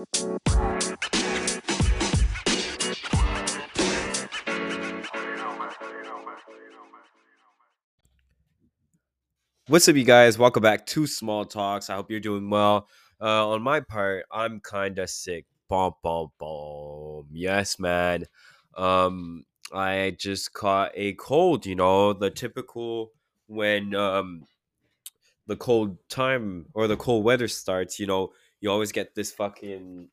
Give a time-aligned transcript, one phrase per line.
[0.00, 0.22] What's
[9.88, 10.38] up, you guys?
[10.38, 11.90] Welcome back to Small Talks.
[11.90, 12.88] I hope you're doing well.
[13.20, 15.44] Uh, on my part, I'm kind of sick.
[15.68, 17.26] Bom, bom, bom.
[17.30, 18.24] Yes, man.
[18.78, 21.66] Um, I just caught a cold.
[21.66, 23.12] You know, the typical
[23.48, 24.46] when um
[25.46, 27.98] the cold time or the cold weather starts.
[27.98, 30.08] You know, you always get this fucking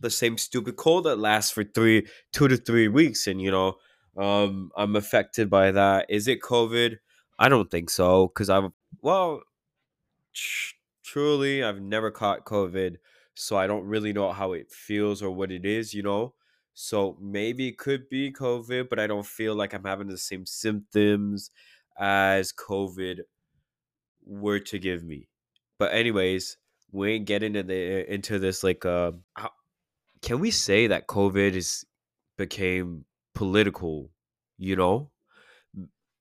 [0.00, 3.76] the same stupid cold that lasts for three, two to three weeks, and you know,
[4.16, 6.06] um, I'm affected by that.
[6.08, 6.98] Is it COVID?
[7.38, 9.42] I don't think so because I've well,
[10.34, 10.74] tr-
[11.04, 12.96] truly, I've never caught COVID,
[13.34, 16.34] so I don't really know how it feels or what it is, you know.
[16.74, 20.46] So maybe it could be COVID, but I don't feel like I'm having the same
[20.46, 21.50] symptoms
[21.98, 23.20] as COVID
[24.24, 25.28] were to give me.
[25.78, 26.56] But anyways,
[26.92, 29.50] we ain't getting into the into this like uh how,
[30.20, 31.84] can we say that COVID is
[32.38, 34.10] became political,
[34.58, 35.10] you know?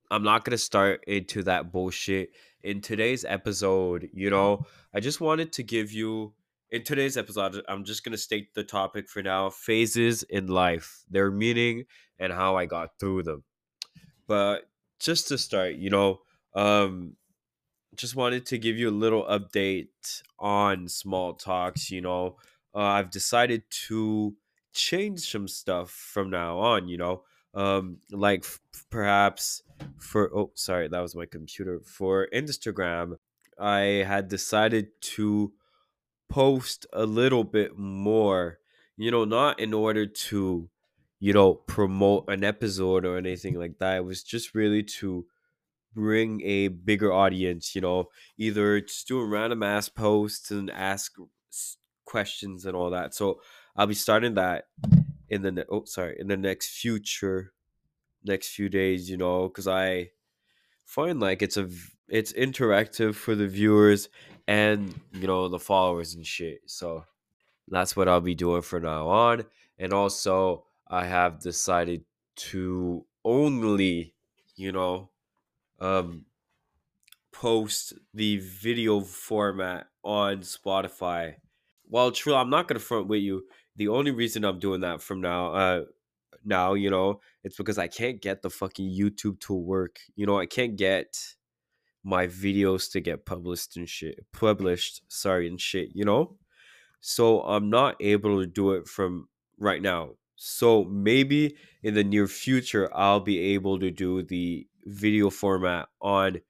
[0.09, 2.31] I'm not to start into that bullshit
[2.63, 6.33] in today's episode, you know, I just wanted to give you
[6.69, 11.29] in today's episode, I'm just to state the topic for now phases in life, their
[11.29, 11.83] meaning,
[12.17, 13.43] and how I got through them.
[14.27, 16.21] But just to start, you know,
[16.55, 17.17] um,
[17.95, 21.91] just wanted to give you a little update on small talks.
[21.91, 22.37] You know,
[22.73, 24.35] uh, I've decided to
[24.73, 29.61] change some stuff from now on, you know, um, like f- perhaps
[29.97, 33.15] for oh sorry that was my computer for instagram
[33.59, 35.51] i had decided to
[36.29, 38.59] post a little bit more
[38.97, 40.69] you know not in order to
[41.19, 45.25] you know promote an episode or anything like that it was just really to
[45.93, 48.05] bring a bigger audience you know
[48.37, 51.13] either just doing random ass posts and ask
[52.05, 53.39] questions and all that so
[53.75, 54.65] i'll be starting that
[55.29, 57.53] in the ne- oh sorry in the next future
[58.23, 60.11] next few days, you know, because I
[60.85, 61.69] find like it's a
[62.09, 64.09] it's interactive for the viewers
[64.47, 66.61] and you know the followers and shit.
[66.65, 67.05] So
[67.67, 69.45] that's what I'll be doing from now on.
[69.77, 72.03] And also, I have decided
[72.35, 74.15] to only,
[74.55, 75.10] you know,
[75.81, 76.25] um,
[77.33, 81.35] post the video format on Spotify.
[81.89, 83.43] Well, true, I'm not gonna front with you.
[83.75, 85.81] The only reason I'm doing that from now, uh,
[86.45, 89.99] now, you know, it's because I can't get the fucking YouTube to work.
[90.15, 91.17] You know, I can't get
[92.03, 94.25] my videos to get published and shit.
[94.31, 96.37] Published, sorry, and shit, you know?
[96.99, 99.27] So I'm not able to do it from
[99.57, 100.11] right now.
[100.35, 106.41] So maybe in the near future, I'll be able to do the video format on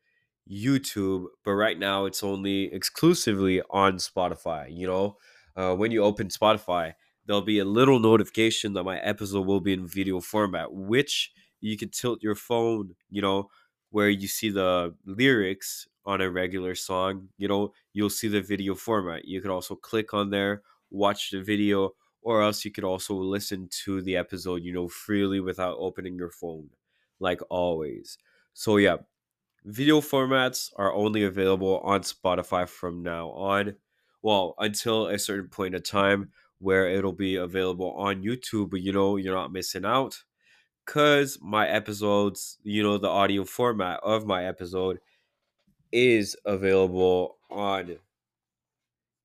[0.49, 4.67] YouTube, but right now it's only exclusively on Spotify.
[4.69, 5.17] You know,
[5.55, 6.93] uh, when you open Spotify,
[7.25, 11.77] there'll be a little notification that my episode will be in video format, which you
[11.77, 13.49] can tilt your phone, you know,
[13.91, 18.73] where you see the lyrics on a regular song, you know, you'll see the video
[18.73, 19.25] format.
[19.25, 21.91] You can also click on there, watch the video,
[22.23, 26.31] or else you could also listen to the episode, you know, freely without opening your
[26.31, 26.69] phone,
[27.21, 28.17] like always.
[28.53, 28.97] So, yeah,
[29.65, 33.75] video formats are only available on Spotify from now on.
[34.21, 38.91] Well, until a certain point of time where it'll be available on YouTube, but you
[38.91, 40.23] know, you're not missing out
[40.85, 44.99] because my episodes, you know, the audio format of my episode
[45.91, 47.97] is available on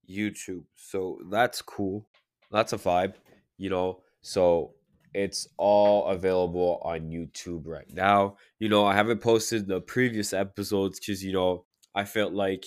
[0.08, 0.64] YouTube.
[0.74, 2.06] So that's cool.
[2.50, 3.14] That's a vibe,
[3.58, 4.02] you know.
[4.22, 4.75] So
[5.16, 8.37] it's all available on YouTube right now.
[8.59, 12.66] You know, I haven't posted the previous episodes because, you know, I felt like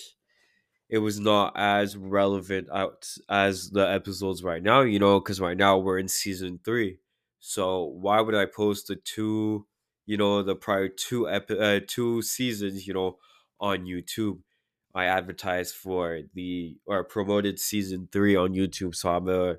[0.88, 5.56] it was not as relevant out as the episodes right now, you know, because right
[5.56, 6.98] now we're in season three.
[7.38, 9.66] So why would I post the two,
[10.06, 13.18] you know, the prior two epi- uh, two seasons, you know,
[13.60, 14.40] on YouTube?
[14.92, 19.50] I advertised for the or promoted season three on YouTube, so I'm a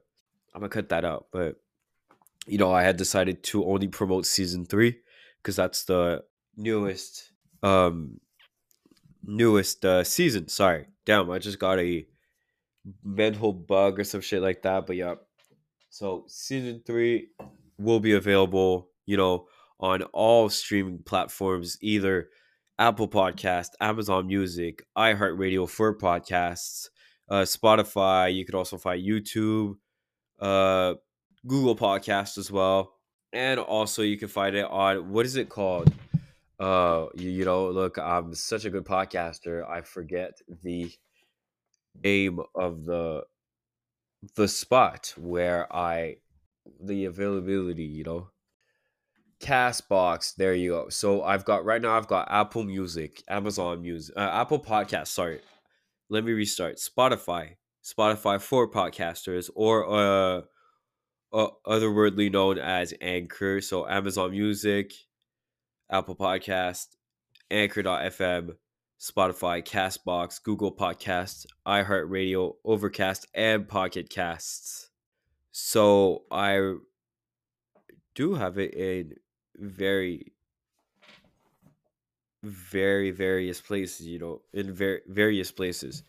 [0.53, 1.28] I'm gonna cut that out.
[1.32, 1.55] But
[2.47, 4.99] you know, I had decided to only promote season three
[5.41, 6.23] because that's the
[6.58, 7.32] newest
[7.64, 8.20] um
[9.23, 10.47] newest uh, season.
[10.47, 12.05] Sorry, damn, I just got a
[13.03, 14.88] mental bug or some shit like that.
[14.88, 15.16] But yeah,
[15.90, 17.29] so season three
[17.78, 19.47] will be available, you know,
[19.79, 22.29] on all streaming platforms, either
[22.79, 26.90] Apple Podcast, Amazon Music, iHeartRadio for podcasts,
[27.29, 28.34] uh, Spotify.
[28.34, 29.76] You could also find YouTube,
[30.40, 30.96] uh,
[31.47, 32.93] Google Podcast as well,
[33.34, 35.91] and also you can find it on what is it called?
[36.59, 39.67] Uh, you, you know, look, I'm such a good podcaster.
[39.67, 40.91] I forget the
[42.03, 43.23] name of the
[44.35, 46.17] the spot where I
[46.79, 48.28] the availability, you know.
[49.40, 50.90] Castbox, there you go.
[50.90, 55.40] So I've got right now I've got Apple Music, Amazon Music, uh, Apple Podcast, sorry.
[56.09, 56.78] Let me restart.
[56.78, 60.41] Spotify, Spotify for podcasters or uh,
[61.33, 64.93] otherwordly known as Anchor, so Amazon Music,
[65.89, 66.87] Apple Podcast,
[67.49, 68.55] Anchor.fm,
[68.99, 74.89] Spotify, Castbox, Google Podcasts, iHeartRadio, Overcast, and Pocket Casts.
[75.51, 76.75] So I
[78.16, 79.13] do have it in
[79.57, 80.34] very,
[82.43, 86.03] very various places, you know, in ver- various places.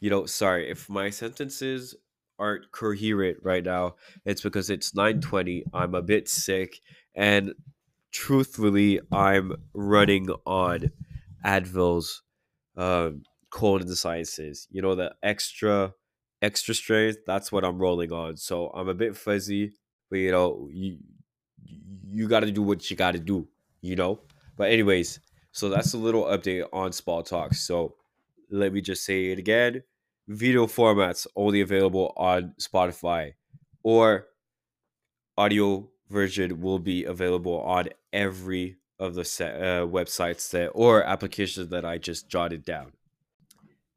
[0.00, 1.94] You know, sorry, if my sentences
[2.38, 3.94] aren't coherent right now,
[4.24, 5.64] it's because it's 920.
[5.72, 6.80] I'm a bit sick
[7.14, 7.54] and
[8.14, 10.90] truthfully, I'm running on
[11.44, 12.22] Advil's
[12.76, 14.66] um, cold in the sciences.
[14.70, 15.92] You know, the extra
[16.40, 17.18] extra strength.
[17.26, 18.36] That's what I'm rolling on.
[18.36, 19.72] So I'm a bit fuzzy,
[20.08, 20.98] but you know, you
[22.10, 23.48] you got to do what you got to do.
[23.82, 24.20] You know.
[24.56, 25.20] But anyways,
[25.52, 27.66] so that's a little update on Small Talks.
[27.66, 27.96] So
[28.50, 29.82] let me just say it again.
[30.26, 33.32] Video formats only available on Spotify
[33.82, 34.26] or
[35.36, 41.68] audio version will be available on every of the set, uh, websites that or applications
[41.68, 42.92] that I just jotted down.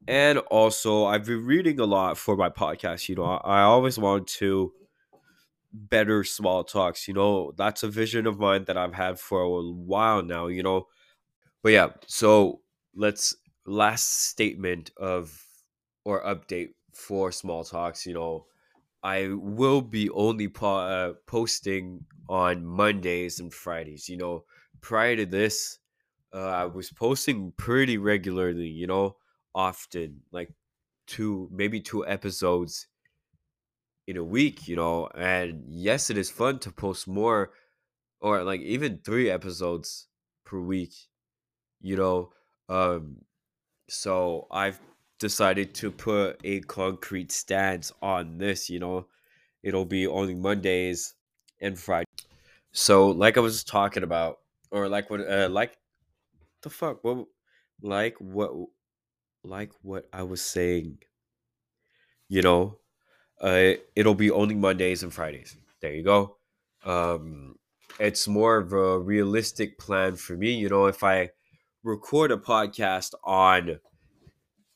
[0.06, 3.08] And also, I've been reading a lot for my podcast.
[3.08, 4.72] You know, I, I always want to
[5.72, 7.06] better small talks.
[7.06, 10.46] You know, that's a vision of mine that I've had for a while now.
[10.46, 10.88] You know,
[11.62, 11.88] but yeah.
[12.06, 12.60] So
[12.94, 13.36] let's
[13.66, 15.44] last statement of
[16.08, 18.06] or update for small talks.
[18.06, 18.46] You know,
[19.02, 24.08] I will be only po- uh, posting on Mondays and Fridays.
[24.08, 24.44] You know,
[24.80, 25.78] prior to this,
[26.32, 28.68] uh, I was posting pretty regularly.
[28.68, 29.16] You know,
[29.54, 30.54] often like
[31.06, 32.86] two, maybe two episodes
[34.06, 34.66] in a week.
[34.66, 37.52] You know, and yes, it is fun to post more
[38.18, 40.08] or like even three episodes
[40.46, 40.94] per week.
[41.82, 42.32] You know,
[42.70, 43.18] um,
[43.88, 44.80] so I've
[45.18, 48.70] decided to put a concrete stance on this.
[48.70, 49.06] You know,
[49.62, 51.14] it'll be only Mondays
[51.60, 52.06] and Fridays.
[52.72, 54.38] So, like I was talking about,
[54.70, 55.76] or like what, uh, like
[56.62, 57.26] the fuck, what,
[57.82, 58.52] like what,
[59.42, 60.98] like what I was saying.
[62.28, 62.78] You know,
[63.40, 65.56] uh, it'll be only Mondays and Fridays.
[65.80, 66.36] There you go.
[66.84, 67.56] Um,
[67.98, 70.52] it's more of a realistic plan for me.
[70.52, 71.30] You know, if I
[71.82, 73.80] record a podcast on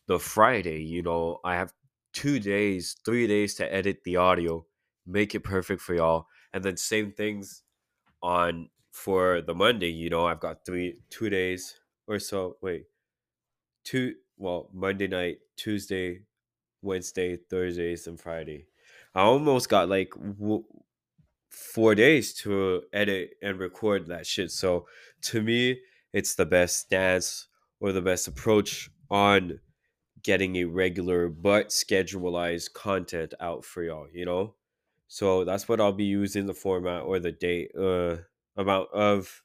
[0.06, 1.72] the Friday, you know, I have
[2.12, 4.66] two days, three days to edit the audio,
[5.06, 7.62] make it perfect for y'all, and then same things
[8.22, 9.90] on for the Monday.
[9.90, 11.75] You know, I've got three, two days
[12.06, 12.56] or so.
[12.60, 12.84] Wait,
[13.84, 14.14] two.
[14.37, 16.22] Well, Monday night, Tuesday,
[16.82, 18.66] Wednesday, Thursdays, and Friday.
[19.14, 20.64] I almost got like w-
[21.50, 24.50] four days to edit and record that shit.
[24.50, 24.87] So
[25.22, 25.81] to me,
[26.12, 27.46] it's the best stance
[27.81, 29.60] or the best approach on
[30.22, 34.54] getting a regular but schedulized content out for y'all, you know?
[35.08, 38.16] So that's what I'll be using the format or the date uh
[38.56, 39.42] amount of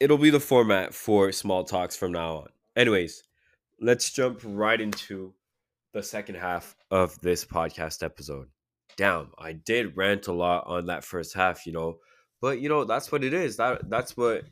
[0.00, 2.48] it'll be the format for small talks from now on.
[2.76, 3.22] Anyways,
[3.80, 5.34] let's jump right into
[5.92, 8.48] the second half of this podcast episode.
[8.96, 11.98] Damn, I did rant a lot on that first half, you know.
[12.40, 13.56] But you know, that's what it is.
[13.56, 14.44] That that's what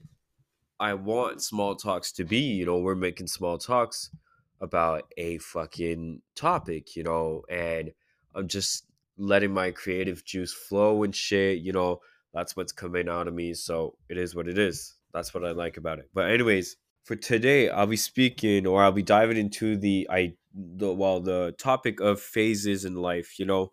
[0.79, 2.39] I want small talks to be.
[2.39, 4.11] You know, we're making small talks
[4.61, 7.93] about a fucking topic, you know, and
[8.35, 8.87] I'm just
[9.19, 12.01] letting my creative juice flow and shit, you know.
[12.35, 13.55] That's what's coming out of me.
[13.55, 14.95] So it is what it is.
[15.15, 16.11] That's what I like about it.
[16.13, 20.93] But anyways, for today, I'll be speaking or I'll be diving into the I the
[20.93, 23.73] well the topic of phases in life, you know,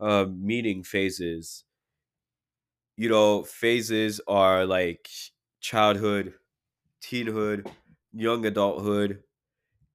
[0.00, 1.64] uh, meeting phases.
[2.96, 5.08] You know, phases are like
[5.60, 6.34] childhood,
[7.02, 7.66] teenhood,
[8.12, 9.22] young adulthood,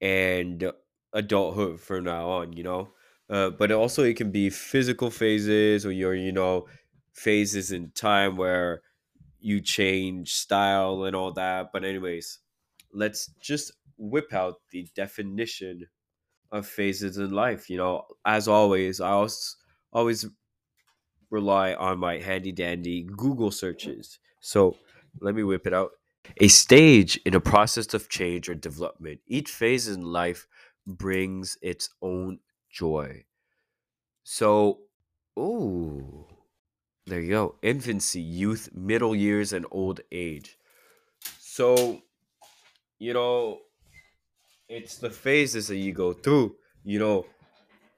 [0.00, 0.72] and
[1.12, 2.94] adulthood from now on, you know.
[3.28, 6.66] Uh, but also it can be physical phases or your, you know,
[7.12, 8.82] phases in time where
[9.40, 11.72] you change style and all that.
[11.72, 12.40] But anyways,
[12.92, 15.86] let's just whip out the definition
[16.52, 17.70] of phases in life.
[17.70, 19.56] You know, as always, I always
[19.92, 20.26] always
[21.30, 24.18] rely on my handy dandy Google searches.
[24.40, 24.76] So
[25.20, 25.92] let me whip it out.
[26.38, 29.20] A stage in a process of change or development.
[29.26, 30.46] Each phase in life
[30.86, 33.24] brings its own joy.
[34.24, 34.80] So,
[35.38, 36.26] ooh,
[37.06, 37.56] there you go.
[37.62, 40.58] Infancy, youth, middle years, and old age.
[41.38, 42.02] So,
[42.98, 43.60] you know,
[44.68, 46.56] it's the phases that you go through.
[46.84, 47.26] You know,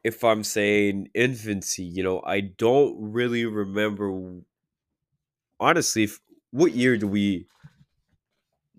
[0.05, 4.11] if I'm saying infancy, you know, I don't really remember
[5.61, 7.47] honestly f- what year do we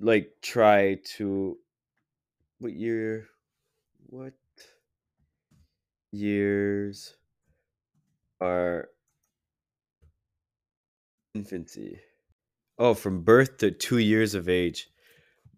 [0.04, 1.58] like try to
[2.60, 3.28] what year
[4.08, 4.34] what
[6.12, 7.16] years
[8.42, 8.90] are
[11.34, 12.00] infancy?
[12.78, 14.90] Oh, from birth to 2 years of age.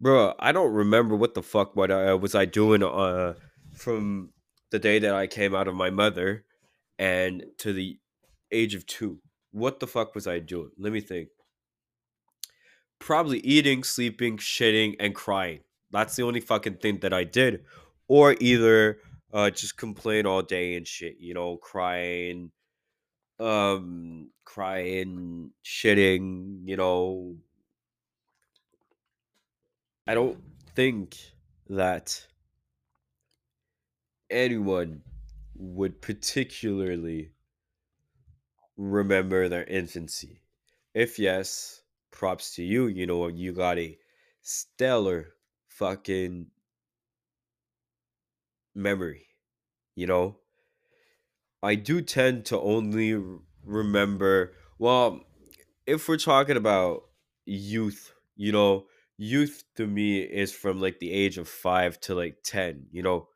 [0.00, 3.34] Bro, I don't remember what the fuck what I was I doing uh
[3.74, 4.30] from
[4.70, 6.44] the day that I came out of my mother
[6.98, 7.98] and to the
[8.52, 9.18] age of 2.
[9.50, 10.70] What the fuck was I doing?
[10.78, 11.28] Let me think.
[12.98, 15.60] Probably eating, sleeping, shitting and crying.
[15.90, 17.64] That's the only fucking thing that I did
[18.08, 18.98] or either
[19.32, 22.50] uh just complain all day and shit, you know, crying,
[23.38, 27.36] um crying, shitting, you know,
[30.06, 30.38] I don't
[30.74, 31.16] think
[31.68, 32.26] that
[34.30, 35.02] anyone
[35.56, 37.32] would particularly
[38.76, 40.40] remember their infancy.
[40.94, 41.82] If yes,
[42.16, 42.86] props to you.
[42.86, 43.98] You know, you got a
[44.42, 45.34] stellar
[45.68, 46.46] fucking
[48.74, 49.26] memory.
[49.94, 50.38] You know,
[51.62, 53.22] I do tend to only
[53.64, 55.20] remember, well,
[55.86, 57.02] if we're talking about
[57.44, 62.38] youth, you know, youth to me is from like the age of five to like
[62.44, 63.28] 10, you know,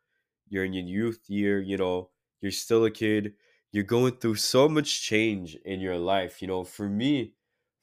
[0.48, 2.10] you're in your youth year, you know,
[2.40, 3.34] you're still a kid,
[3.72, 6.64] you're going through so much change in your life, you know.
[6.64, 7.34] For me,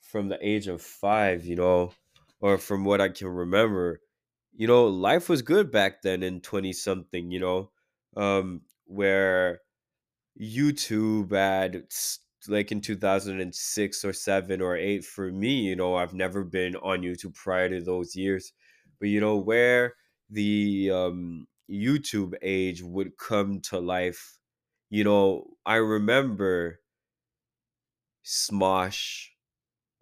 [0.07, 1.93] from the age of five, you know,
[2.39, 4.01] or from what I can remember,
[4.53, 7.71] you know, life was good back then in 20 something, you know,
[8.15, 9.61] um, where
[10.39, 16.13] YouTube ad s- like in 2006 or 7 or 8 for me, you know, I've
[16.13, 18.53] never been on YouTube prior to those years.
[18.99, 19.95] But you know where
[20.29, 24.39] the um YouTube age would come to life.
[24.89, 26.79] You know, I remember
[28.23, 29.31] Smosh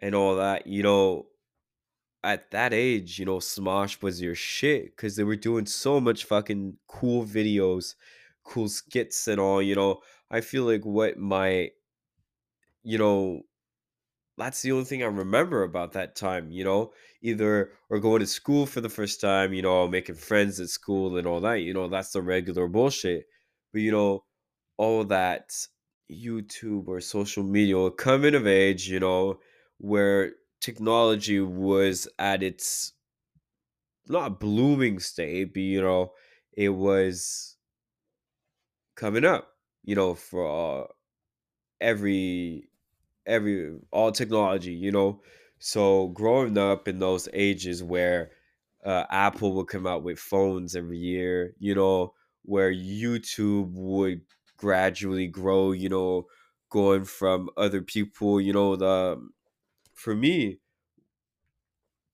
[0.05, 1.25] and all that, you know,
[2.23, 6.25] at that age, you know, Smosh was your shit because they were doing so much
[6.25, 7.95] fucking cool videos,
[8.43, 10.01] cool skits and all, you know.
[10.29, 11.71] I feel like what my
[12.83, 13.41] you know,
[14.37, 16.93] that's the only thing I remember about that time, you know,
[17.23, 21.17] either or going to school for the first time, you know, making friends at school
[21.17, 23.25] and all that, you know, that's the regular bullshit.
[23.73, 24.23] But, you know,
[24.77, 25.51] all that
[26.11, 29.39] YouTube or social media coming of age, you know,
[29.77, 32.93] where technology was at its
[34.07, 36.13] not blooming state, but, you know,
[36.53, 37.57] it was
[38.95, 40.87] coming up, you know, for uh,
[41.81, 42.69] every
[43.25, 45.21] every all technology, you know.
[45.59, 48.31] So growing up in those ages where
[48.85, 54.21] uh, Apple would come out with phones every year, you know, where YouTube would
[54.57, 56.27] gradually grow, you know,
[56.69, 59.29] going from other people, you know, the
[59.95, 60.59] for me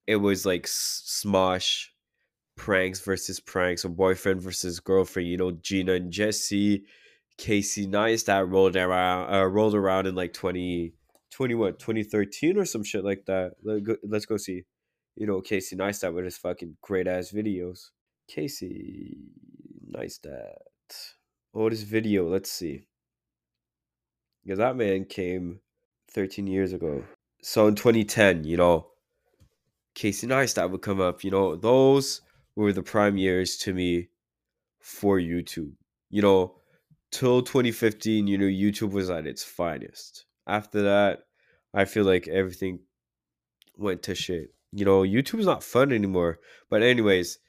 [0.07, 1.87] it was like Smosh
[2.57, 6.83] pranks versus pranks or boyfriend versus girlfriend, you know, Jeana and Jesse,
[7.37, 10.93] Casey Neistat rolled around uh, rolled around in like 20
[11.31, 13.53] 20 what 2013 or some shit like that.
[13.63, 14.63] Let go, let's go see.
[15.15, 17.89] You know, Casey Neistat with his fucking great ass videos.
[18.27, 19.17] Casey
[19.91, 20.55] Neistat.
[21.53, 22.29] this video?
[22.29, 22.85] Let's see.
[24.43, 25.59] Because that man came
[26.11, 27.03] 13 years ago.
[27.41, 28.87] So in 2010, you know,
[29.95, 31.23] Casey Neistat would come up.
[31.23, 32.21] You know, those
[32.55, 34.09] were the prime years to me
[34.79, 35.73] for YouTube.
[36.09, 36.55] You know,
[37.11, 40.25] till 2015, you know, YouTube was at its finest.
[40.47, 41.23] After that,
[41.73, 42.79] I feel like everything
[43.77, 44.53] went to shit.
[44.71, 46.39] You know, YouTube's not fun anymore.
[46.69, 47.39] But anyways,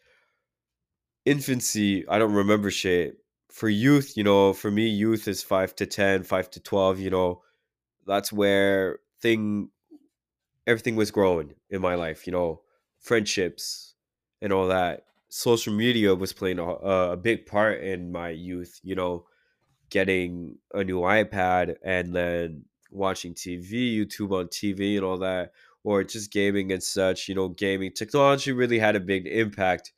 [1.25, 3.19] infancy, I don't remember shit.
[3.51, 7.11] For youth, you know, for me, youth is five to 10, 5 to 12, you
[7.11, 7.43] know,
[8.07, 9.69] that's where thing
[10.67, 12.63] everything was growing in my life, you know,
[13.01, 13.95] friendships
[14.41, 15.05] and all that.
[15.29, 19.27] Social media was playing a, a big part in my youth, you know,
[19.91, 25.53] getting a new iPad and then watching TV, YouTube on TV and all that,
[25.85, 27.29] or just gaming and such.
[27.29, 29.93] You know, gaming technology really had a big impact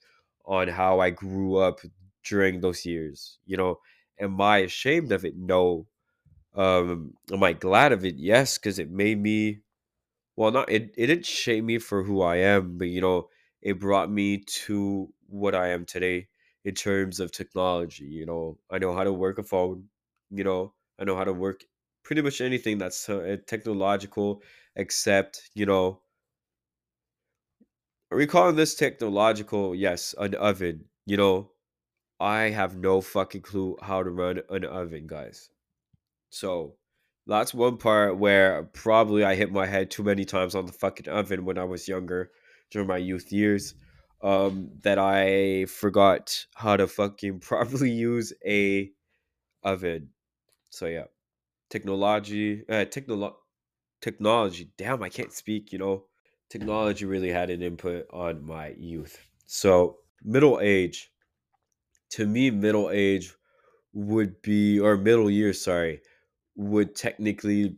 [0.46, 1.80] on how I grew up
[2.24, 3.38] during those years.
[3.46, 3.80] You know,
[4.18, 5.36] am I ashamed of it?
[5.36, 5.86] No.
[6.54, 8.16] Um, am I glad of it?
[8.16, 9.60] Yes, because it made me
[10.36, 13.28] well, not it, it didn't shape me for who I am, but you know,
[13.62, 16.28] it brought me to what I am today
[16.64, 18.04] in terms of technology.
[18.04, 19.84] You know, I know how to work a phone,
[20.30, 21.64] you know, I know how to work
[22.04, 24.42] pretty much anything that's uh, technological,
[24.76, 26.00] except, you know,
[28.10, 29.74] are we calling this technological?
[29.74, 31.52] Yes, an oven, you know,
[32.20, 35.50] I have no fucking clue how to run an oven, guys.
[36.30, 36.76] So
[37.26, 41.08] that's one part where probably I hit my head too many times on the fucking
[41.08, 42.30] oven when I was younger
[42.70, 43.74] during my youth years.
[44.22, 48.90] Um, that I forgot how to fucking properly use a
[49.62, 50.10] oven.
[50.70, 51.04] So yeah,
[51.70, 53.36] technology, uh, technolo-
[54.00, 54.70] technology.
[54.78, 55.72] Damn, I can't speak.
[55.72, 56.04] You know,
[56.48, 59.18] technology really had an input on my youth.
[59.46, 61.10] So middle age,
[62.10, 63.34] to me, middle age
[63.92, 65.60] would be or middle years.
[65.60, 66.00] Sorry,
[66.56, 67.76] would technically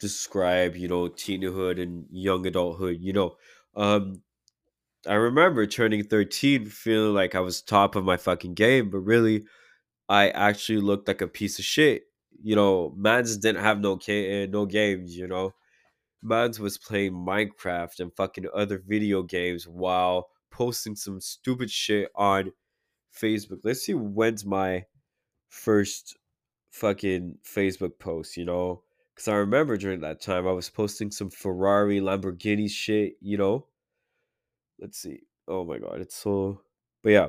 [0.00, 2.98] describe you know teenhood and young adulthood.
[3.00, 3.36] You know,
[3.76, 4.22] um,
[5.06, 9.46] I remember turning thirteen, feeling like I was top of my fucking game, but really,
[10.08, 12.04] I actually looked like a piece of shit.
[12.42, 15.16] You know, mans didn't have no ca- no games.
[15.16, 15.54] You know,
[16.22, 22.52] mans was playing Minecraft and fucking other video games while posting some stupid shit on
[23.14, 23.60] Facebook.
[23.64, 24.86] Let's see when's my
[25.48, 26.16] first
[26.74, 28.82] fucking Facebook post, you know?
[29.14, 33.66] Because I remember during that time I was posting some Ferrari, Lamborghini shit, you know?
[34.80, 35.20] Let's see.
[35.46, 36.62] Oh my god, it's so.
[37.02, 37.28] But yeah.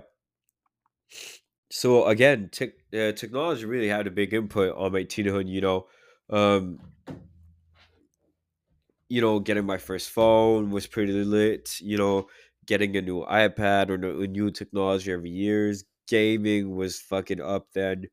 [1.70, 5.88] So again, tech uh, technology really had a big input on my teenhood, you know?
[6.32, 6.80] Um,
[9.10, 12.28] you know, getting my first phone was pretty lit, you know,
[12.66, 15.84] getting a new iPad or a new technology every years.
[16.08, 18.08] Gaming was fucking up then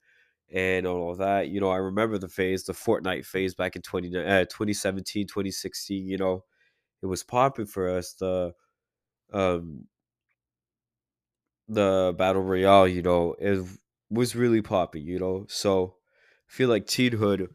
[0.52, 1.48] and all that.
[1.48, 6.06] You know, I remember the phase, the Fortnite phase back in 20, uh, 2017, 2016,
[6.06, 6.44] you know,
[7.02, 8.14] it was popping for us.
[8.14, 8.54] The
[9.32, 9.88] um
[11.68, 13.64] the battle royale, you know, it
[14.10, 15.46] was really popping, you know.
[15.48, 15.96] So
[16.48, 17.48] I feel like teenhood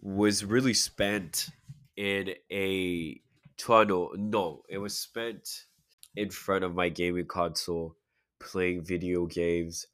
[0.00, 1.50] was really spent
[1.96, 3.20] in a
[3.56, 4.12] tunnel.
[4.16, 5.66] No, it was spent
[6.14, 7.96] in front of my gaming console
[8.38, 9.86] playing video games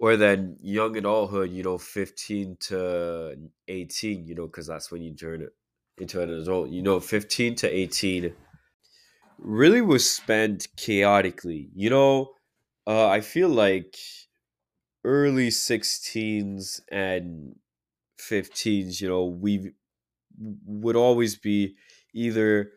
[0.00, 3.36] or then young adulthood, you know, 15 to
[3.68, 5.50] 18, you know, because that's when you turn it
[5.98, 8.34] into an adult, you know, 15 to 18
[9.38, 11.70] really was spent chaotically.
[11.74, 12.34] You know,
[12.86, 13.96] uh, I feel like
[15.04, 17.56] early 16s and
[18.18, 19.72] 15s, you know, we
[20.38, 21.76] would always be
[22.14, 22.72] either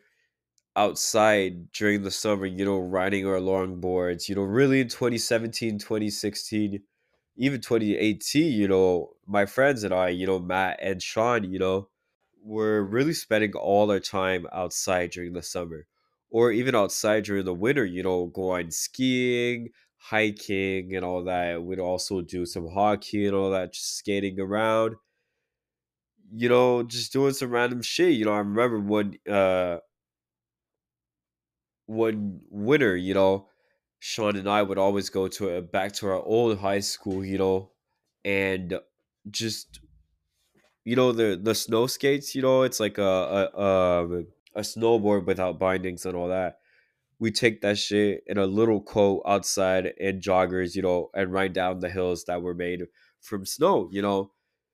[0.74, 6.82] outside during the summer, you know, riding our longboards, you know, really in 2017, 2016
[7.36, 11.88] even 2018, you know, my friends and I, you know, Matt and Sean, you know,
[12.42, 15.86] were really spending all our time outside during the summer
[16.30, 21.62] or even outside during the winter, you know, going skiing, hiking, and all that.
[21.62, 24.96] We'd also do some hockey and all that, just skating around,
[26.32, 28.14] you know, just doing some random shit.
[28.14, 29.78] You know, I remember one, uh,
[31.86, 33.48] one winter, you know,
[34.06, 37.38] Sean and I would always go to a, back to our old high school, you
[37.38, 37.72] know,
[38.24, 38.78] and
[39.28, 39.80] just
[40.84, 42.34] you know the the snow skates.
[42.34, 46.58] You know, it's like a a um, a snowboard without bindings and all that.
[47.18, 51.52] We take that shit in a little coat outside and joggers, you know, and ride
[51.54, 52.82] down the hills that were made
[53.20, 53.88] from snow.
[53.92, 54.32] You know,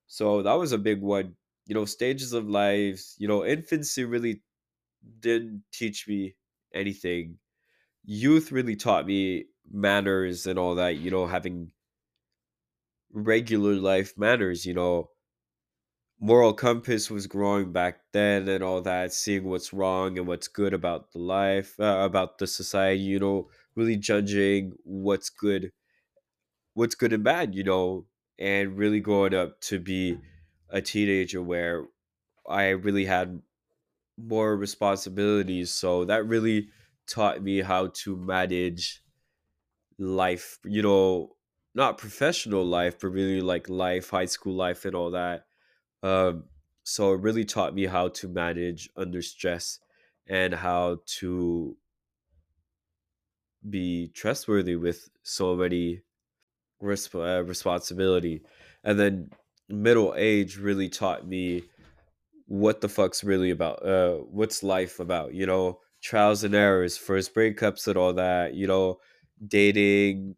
[0.09, 1.37] so that was a big one.
[1.66, 3.16] You know, stages of lives.
[3.18, 4.42] You know, infancy really
[5.21, 6.37] didn't teach me
[6.75, 7.38] anything
[8.05, 11.73] youth really taught me manners and all that, you know, having
[13.12, 15.11] regular life manners, you know.
[16.21, 20.73] Moral compass was growing back then and all that, seeing what's wrong and what's good
[20.73, 25.73] about the life, uh, about the society, you know, really judging what's good,
[26.75, 28.07] what's good and bad, you know,
[28.38, 30.19] and really growing up to be
[30.71, 31.87] a teenager where
[32.49, 33.43] I really had
[34.19, 35.73] more responsibilities.
[35.73, 36.71] So that really
[37.07, 39.03] taught me how to manage
[39.99, 41.37] life, you know,
[41.75, 45.47] not professional life, but really like life, high school life, and all that.
[46.03, 46.45] Um,
[46.85, 49.79] so it really taught me how to manage under stress
[50.27, 51.77] and how to
[53.69, 56.03] be trustworthy with so many
[56.83, 58.43] resp- uh, responsibility.
[58.85, 59.31] And then
[59.69, 61.65] middle age really taught me
[62.47, 63.87] what the fuck's really about.
[63.87, 65.35] Uh, what's life about?
[65.35, 68.55] You know, trials and errors, first breakups, and all that.
[68.55, 69.01] You know,
[69.47, 70.37] dating,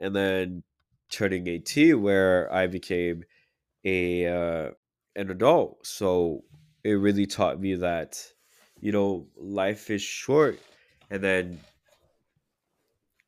[0.00, 0.64] and then
[1.10, 3.24] turning 18 where I became
[3.84, 4.70] a uh,
[5.16, 5.86] an adult.
[5.86, 6.44] So
[6.84, 8.32] it really taught me that
[8.80, 10.58] you know life is short,
[11.10, 11.60] and then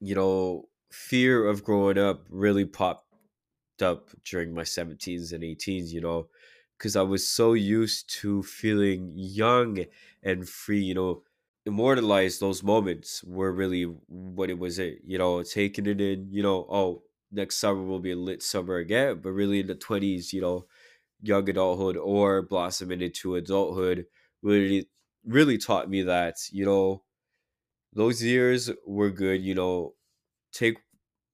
[0.00, 3.06] you know fear of growing up really popped
[3.82, 5.92] up during my 17s and 18s.
[5.92, 6.28] You know,
[6.78, 9.84] because I was so used to feeling young
[10.22, 10.80] and free.
[10.82, 11.22] You know,
[11.66, 16.42] immortalize those moments were really what it was it you know taking it in you
[16.42, 19.20] know oh next summer will be a lit summer again.
[19.20, 20.66] But really, in the twenties, you know,
[21.22, 24.06] young adulthood or blossoming into adulthood
[24.42, 24.90] really
[25.24, 27.04] really taught me that you know
[27.92, 29.42] those years were good.
[29.42, 29.94] You know,
[30.52, 30.78] take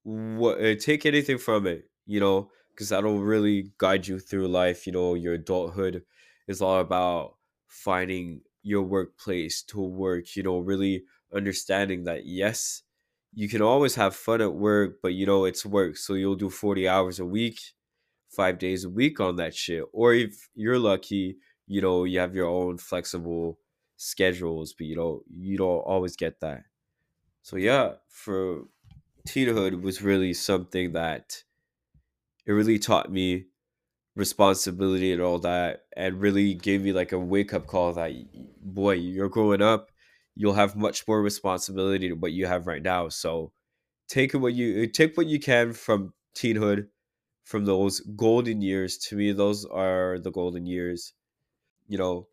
[0.04, 1.84] what uh, take anything from it.
[2.06, 4.86] You know, because that'll really guide you through life.
[4.86, 6.04] You know, your adulthood
[6.48, 7.36] is all about
[7.68, 10.36] finding your workplace to work.
[10.36, 12.82] You know, really understanding that yes,
[13.34, 16.50] you can always have fun at work, but you know it's work, so you'll do
[16.50, 17.60] forty hours a week,
[18.28, 19.84] five days a week on that shit.
[19.92, 23.58] Or if you're lucky, you know you have your own flexible
[23.96, 26.64] schedules, but you know you don't always get that.
[27.42, 28.64] So yeah, for
[29.28, 31.44] teenhood was really something that
[32.46, 33.46] it really taught me
[34.16, 38.12] responsibility and all that and really gave me like a wake up call that
[38.60, 39.90] boy you're growing up
[40.40, 43.08] you'll have much more responsibility than what you have right now.
[43.08, 43.52] So
[44.08, 46.88] take what you uh, take what you can from teenhood
[47.44, 48.96] from those golden years.
[49.08, 51.12] To me those are the golden years.
[51.88, 52.28] You know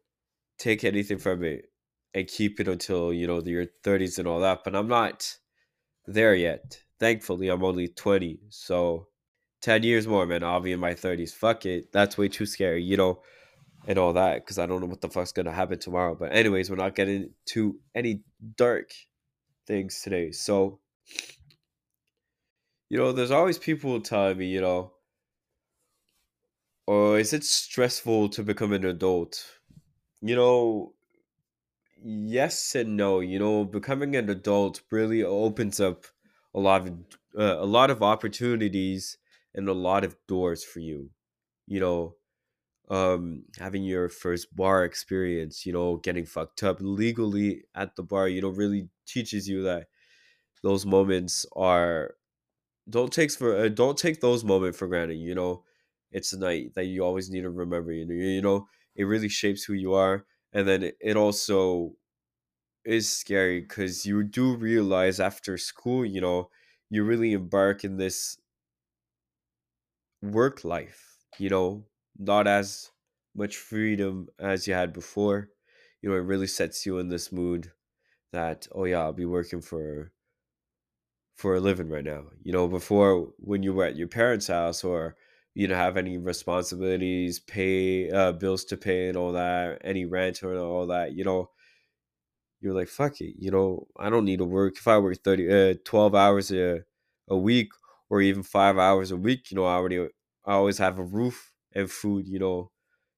[0.57, 1.65] take anything from it
[2.13, 5.37] and keep it until you know your 30s and all that but i'm not
[6.07, 6.81] there yet.
[6.99, 9.07] Thankfully i'm only 20 so
[9.67, 10.45] 10 years more, man.
[10.45, 11.33] I'll be in my 30s.
[11.33, 11.91] Fuck it.
[11.91, 13.21] That's way too scary, you know,
[13.85, 16.15] and all that because I don't know what the fuck's going to happen tomorrow.
[16.15, 18.21] But, anyways, we're not getting to any
[18.55, 18.91] dark
[19.67, 20.31] things today.
[20.31, 20.79] So,
[22.87, 24.93] you know, there's always people telling me, you know,
[26.85, 29.45] or oh, is it stressful to become an adult?
[30.21, 30.93] You know,
[32.01, 33.19] yes and no.
[33.19, 36.05] You know, becoming an adult really opens up
[36.55, 36.93] a lot of
[37.37, 39.17] uh, a lot of opportunities
[39.55, 41.11] and a lot of doors for you.
[41.67, 42.15] You know,
[42.89, 48.27] um, having your first bar experience, you know, getting fucked up legally at the bar,
[48.29, 49.87] you know, really teaches you that
[50.63, 52.15] those moments are
[52.89, 55.15] don't take for uh, don't take those moments for granted.
[55.17, 55.63] You know,
[56.11, 57.91] it's a night that you always need to remember.
[57.91, 61.95] You know, you know, it really shapes who you are, and then it also
[62.85, 66.49] is scary because you do realize after school, you know,
[66.89, 68.37] you really embark in this
[70.21, 72.91] work life, you know, not as
[73.35, 75.49] much freedom as you had before.
[76.01, 77.71] You know, it really sets you in this mood
[78.31, 80.13] that, oh yeah, I'll be working for
[81.35, 82.25] for a living right now.
[82.43, 85.15] You know, before when you were at your parents' house or
[85.53, 90.43] you don't have any responsibilities, pay uh, bills to pay and all that, any rent
[90.43, 91.51] or all that, you know,
[92.59, 94.77] you're like, fuck it, you know, I don't need to work.
[94.77, 96.81] If I work 30, uh, 12 hours a,
[97.27, 97.69] a week
[98.09, 99.99] or even five hours a week, you know, I already
[100.45, 102.71] I always have a roof and food, you know.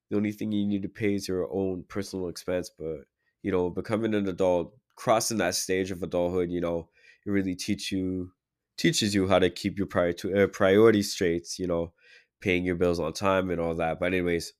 [0.10, 2.69] The only thing you need to pay is your own personal expense.
[2.69, 3.06] But,
[3.43, 6.89] you know, becoming an adult, crossing that stage of adulthood, you know,
[7.25, 8.32] it really teach you
[8.78, 11.93] teaches you how to keep your prior to, uh, straight, you know,
[12.41, 13.99] paying your bills on time and all that.
[13.99, 14.54] But anyways,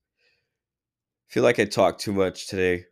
[1.30, 2.88] I feel like I talked too much today.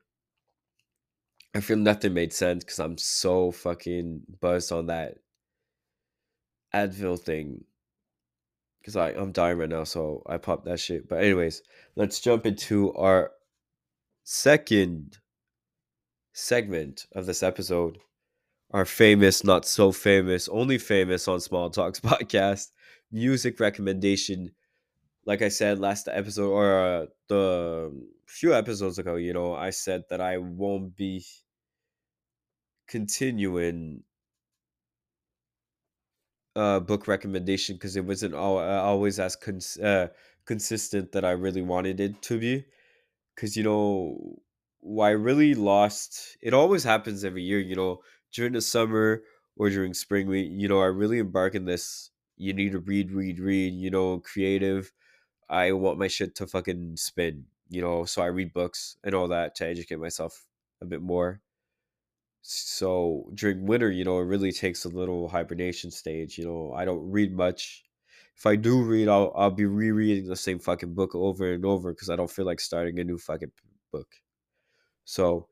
[1.53, 5.17] I feel nothing made sense because I'm so fucking buzzed on that
[6.85, 7.63] Advil thing.
[8.79, 11.09] Because I I'm dying right now, so I popped that shit.
[11.09, 11.61] But anyways,
[11.95, 13.31] let's jump into our
[14.23, 15.17] second
[16.33, 17.97] segment of this episode.
[18.71, 22.67] Our famous, not so famous, only famous on Small Talks podcast
[23.11, 24.51] music recommendation.
[25.25, 27.91] Like I said last episode or uh, the
[28.27, 31.25] few episodes ago, you know, I said that I won't be
[32.87, 34.03] continuing
[36.57, 40.07] uh, book recommendation because it wasn't all, uh, always as cons- uh,
[40.45, 42.65] consistent that I really wanted it to be.
[43.35, 44.39] Because you know,
[45.01, 46.37] I really lost.
[46.41, 47.59] It always happens every year.
[47.59, 48.01] You know,
[48.33, 49.23] during the summer
[49.55, 52.11] or during spring, we you know I really embark in this.
[52.37, 53.73] You need to read, read, read.
[53.73, 54.91] You know, creative.
[55.49, 57.45] I want my shit to fucking spin.
[57.69, 60.45] You know, so I read books and all that to educate myself
[60.81, 61.41] a bit more
[62.49, 66.37] so during winter, you know, it really takes a little hibernation stage.
[66.37, 67.83] You know, I don't read much.
[68.37, 71.91] If I do read, I'll I'll be rereading the same fucking book over and over
[71.93, 73.51] because I don't feel like starting a new fucking
[73.91, 74.15] book.
[75.05, 75.49] So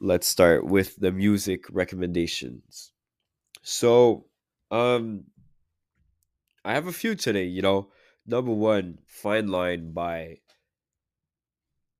[0.00, 2.92] let's start with the music recommendations.
[3.62, 4.26] So,
[4.70, 5.26] um,
[6.64, 7.44] I have a few today.
[7.44, 7.90] You know,
[8.26, 10.40] number one, "Fine Line" by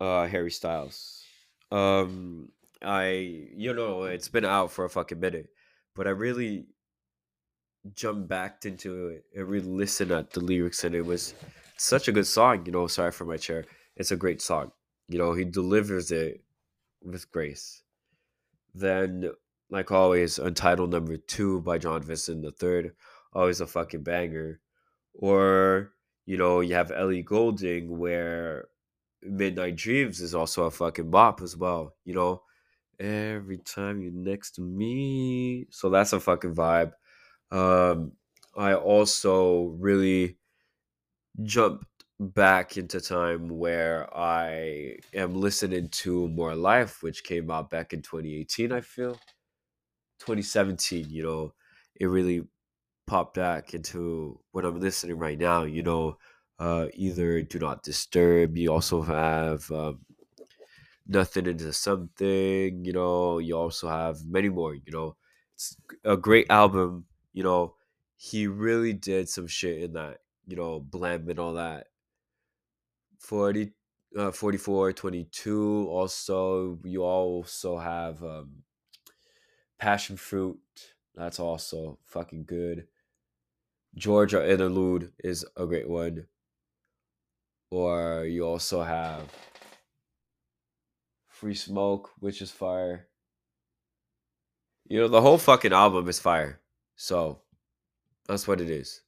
[0.00, 1.24] uh Harry Styles.
[1.70, 3.08] Um, I
[3.56, 5.48] you know it's been out for a fucking minute,
[5.94, 6.66] but I really
[7.94, 11.34] jumped back into it and really listened at the lyrics, and it was
[11.76, 12.64] such a good song.
[12.66, 13.64] You know, sorry for my chair.
[13.96, 14.72] It's a great song.
[15.08, 16.42] You know, he delivers it
[17.02, 17.82] with grace.
[18.74, 19.30] Then,
[19.70, 22.92] like always, Untitled Number Two by John Vincent the Third,
[23.32, 24.60] always a fucking banger.
[25.14, 25.92] Or,
[26.26, 28.66] you know, you have Ellie Goulding where
[29.22, 32.42] Midnight Dreams is also a fucking bop as well, you know.
[33.00, 35.66] Every time you're next to me.
[35.70, 36.92] So that's a fucking vibe.
[37.50, 38.12] Um
[38.56, 40.38] I also really
[41.42, 41.86] jumped
[42.20, 48.02] back into time where I am listening to More Life, which came out back in
[48.02, 49.18] 2018, I feel.
[50.20, 51.54] 2017, you know,
[52.00, 52.46] it really
[53.06, 56.18] popped back into what I'm listening right now, you know.
[56.58, 60.00] Uh, either Do Not Disturb, you also have um,
[61.06, 65.16] Nothing into Something, you know, you also have many more, you know.
[65.54, 67.74] It's a great album, you know.
[68.16, 71.88] He really did some shit in that, you know, Blem and all that
[73.18, 73.72] 40
[74.16, 78.62] uh, 44 22 also you also have um
[79.78, 80.58] passion fruit
[81.14, 82.88] that's also fucking good
[83.96, 86.28] Jorja Interlude is a great one
[87.70, 89.30] or you also have
[91.44, 93.06] free smoke which is fire.
[94.88, 96.62] You know the whole fucking album is fire.
[96.96, 97.42] So
[98.26, 99.02] that's what it is.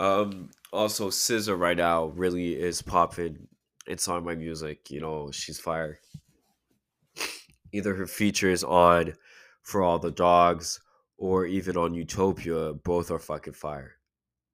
[0.00, 3.46] Um also SZA right now really is popping.
[3.86, 6.00] It's on my music you know she's fire.
[7.72, 9.14] Either her features on
[9.62, 10.80] for all the dogs
[11.18, 13.92] or even on utopia both are fucking fire.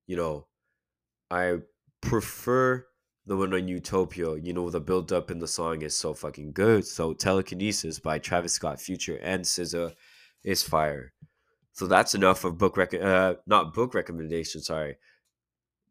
[0.06, 0.46] You know
[1.30, 1.56] i
[2.02, 2.84] prefer
[3.26, 6.52] the one on utopia you know the build up in the song is so fucking
[6.52, 9.94] good so telekinesis by travis scott future and SZA
[10.42, 11.12] is fire
[11.72, 14.96] so that's enough of book rec- uh not book recommendation sorry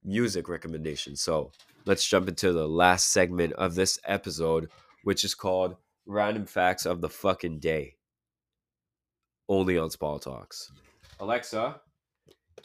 [0.04, 1.16] music recommendation.
[1.16, 1.52] So
[1.86, 4.70] let's jump into the last segment of this episode,
[5.04, 7.96] which is called Random Facts of the Fucking Day.
[9.48, 10.72] Only on Small Talks.
[11.20, 11.82] Alexa,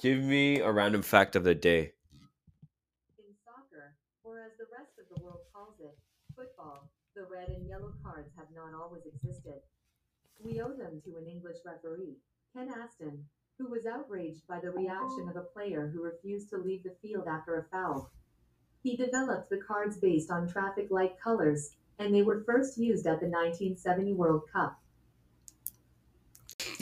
[0.01, 1.93] give me a random fact of the day.
[3.19, 5.97] In soccer, or as the rest of the world calls it,
[6.35, 9.61] football, the red and yellow cards have not always existed.
[10.43, 12.17] We owe them to an English referee,
[12.55, 13.25] Ken Aston,
[13.59, 17.27] who was outraged by the reaction of a player who refused to leave the field
[17.29, 18.11] after a foul.
[18.83, 23.21] He developed the cards based on traffic light colors, and they were first used at
[23.21, 24.81] the 1970 World Cup.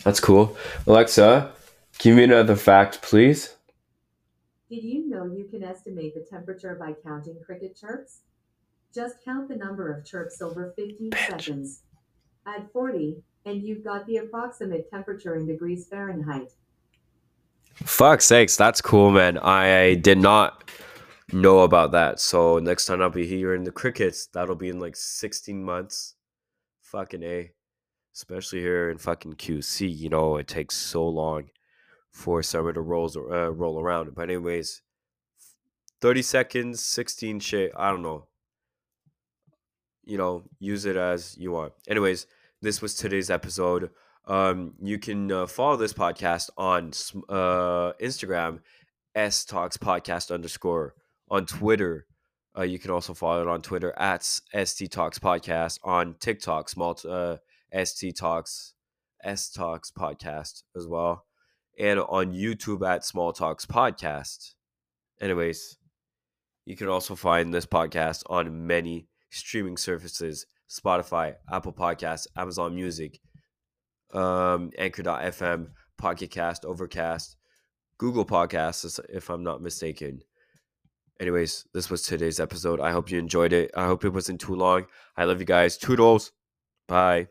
[0.05, 0.57] That's cool.
[0.87, 1.53] Alexa,
[1.99, 3.55] give me another fact, please.
[4.69, 8.21] Did you know you can estimate the temperature by counting cricket chirps?
[8.97, 11.83] Just count the number of chirps over 15 seconds.
[12.47, 16.51] Add 40, and you've got the approximate temperature in degrees Fahrenheit.
[17.75, 19.37] Fuck sakes, that's cool, man.
[19.37, 20.71] I did not
[21.31, 22.21] know about that.
[22.21, 26.15] So next time I'll be hearing the crickets, that'll be in like 16 months.
[26.81, 27.51] Fucking A.
[28.15, 31.51] Especially here in fucking QC, you know, it takes so long
[32.11, 34.15] for summer to rolls uh, roll around.
[34.15, 34.81] But anyways,
[36.01, 38.29] 30 seconds, 16 shit, I don't know.
[40.07, 41.73] You know, use it as you want.
[41.89, 42.27] Anyways,
[42.63, 43.91] this was today's episode.
[44.27, 46.93] Um, you can uh, follow this podcast on
[47.29, 48.61] uh, Instagram,
[49.15, 50.95] S Talks Podcast underscore.
[51.29, 52.07] On Twitter,
[52.57, 55.81] uh, you can also follow it on Twitter at ST Talks Podcast.
[55.83, 57.37] On TikTok, small uh,
[57.85, 58.75] ST Talks,
[59.25, 61.25] S Talks Podcast as well.
[61.79, 64.55] And on YouTube at Small Talks Podcast.
[65.21, 65.77] Anyways,
[66.65, 73.21] you can also find this podcast on many streaming services Spotify, Apple Podcasts, Amazon Music,
[74.13, 77.37] um, Anchor.fm, Pocket Cast, Overcast,
[77.99, 80.21] Google Podcasts, if I'm not mistaken.
[81.19, 82.81] Anyways, this was today's episode.
[82.81, 83.71] I hope you enjoyed it.
[83.75, 84.87] I hope it wasn't too long.
[85.17, 85.79] I love you guys.
[85.79, 86.33] Toodles.
[86.89, 87.29] Bye.